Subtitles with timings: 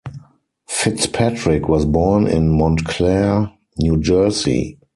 [0.67, 4.79] Fitzpatrick was born in Montclair, New Jersey.